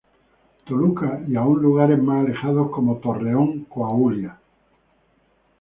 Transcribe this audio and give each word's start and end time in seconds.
Toluca 0.65 1.21
y 1.27 1.35
aún 1.35 1.61
lugares 1.61 2.01
más 2.01 2.25
alejados 2.25 2.71
como 2.71 2.97
Torreón 2.97 3.65
Coahuila. 3.65 4.41